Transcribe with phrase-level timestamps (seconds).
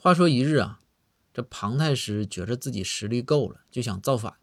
[0.00, 0.78] 话说一日啊，
[1.34, 4.38] 这庞太师觉着自己实力够了，就想造反，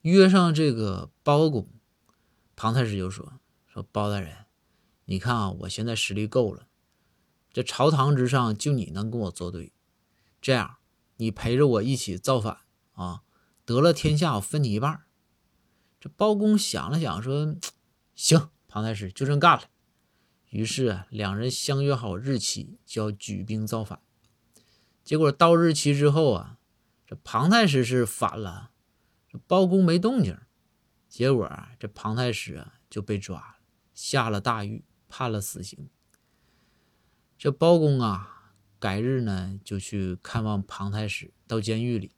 [0.00, 1.68] 约上这个包公。
[2.56, 3.34] 庞太师就说
[3.72, 4.46] ：“说包大人，
[5.04, 6.66] 你看啊，我现在实力够了，
[7.52, 9.72] 这朝堂之上就你能跟我作对。
[10.40, 10.78] 这样，
[11.18, 12.58] 你陪着我一起造反
[12.94, 13.22] 啊，
[13.64, 15.04] 得了天下我分你一半。”
[16.00, 17.54] 这包公想了想说
[18.16, 19.62] ：“行，庞太师就这么干了。”
[20.50, 24.02] 于是啊，两人相约好日期，就要举兵造反。
[25.04, 26.58] 结果到日期之后啊，
[27.06, 28.70] 这庞太师是反了，
[29.28, 30.38] 这包公没动静。
[31.08, 33.56] 结果啊，这庞太师啊就被抓了，
[33.92, 35.90] 下了大狱，判了死刑。
[37.36, 42.14] 这包公啊，改日呢就去看望庞太师，到监狱里。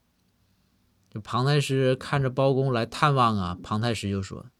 [1.11, 4.51] 这庞太师看着包公来探望啊，庞太师就说：“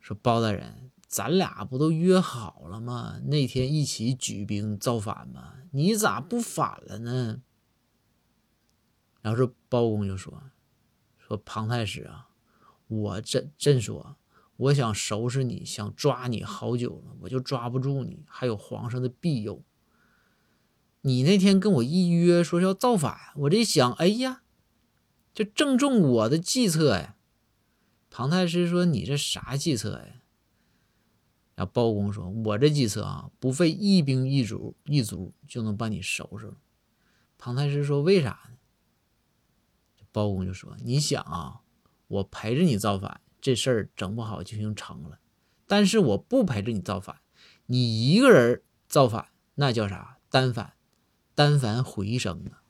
[0.00, 3.20] 说包大人，咱俩不都约好了吗？
[3.24, 5.54] 那天一起举兵造反吗？
[5.72, 7.42] 你咋不反了呢？”
[9.20, 10.40] 然后这包公就说
[11.18, 12.28] ：“说庞太师啊。”
[12.86, 14.16] 我真真说，
[14.56, 18.24] 我想收拾你，想抓你好久了，我就抓不住你。
[18.28, 19.64] 还有皇上的庇佑，
[21.00, 24.42] 你那天跟我一约说要造反，我这一想，哎呀，
[25.34, 27.16] 这正中我的计策呀。
[28.10, 30.19] 庞太师说：“你这啥计策呀？”
[31.60, 36.54] 然后包公说：“我这计策啊，不费一兵一卒一卒就能把你收拾了。”
[37.36, 38.56] 庞太师说：“为啥呢？”
[40.10, 41.60] 包公就说：“你想啊。”
[42.08, 45.18] 我陪着你造反，这事儿整不好就行成了。
[45.66, 47.20] 但是我不陪着你造反，
[47.66, 50.16] 你一个人造反，那叫啥？
[50.30, 50.72] 单反，
[51.34, 52.64] 单反回生啊！